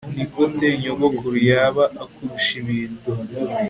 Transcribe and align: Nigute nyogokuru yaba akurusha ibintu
Nigute 0.15 0.67
nyogokuru 0.81 1.37
yaba 1.49 1.83
akurusha 2.03 2.51
ibintu 2.61 2.99